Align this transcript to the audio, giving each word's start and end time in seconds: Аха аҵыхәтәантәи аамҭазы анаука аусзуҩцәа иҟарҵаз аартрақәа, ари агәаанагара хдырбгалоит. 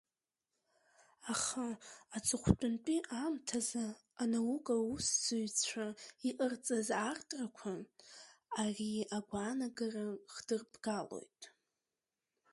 Аха 1.33 1.67
аҵыхәтәантәи 2.15 2.99
аамҭазы 3.17 3.85
анаука 4.21 4.73
аусзуҩцәа 4.79 5.85
иҟарҵаз 6.29 6.87
аартрақәа, 7.03 7.73
ари 8.61 9.07
агәаанагара 9.17 10.05
хдырбгалоит. 10.33 11.41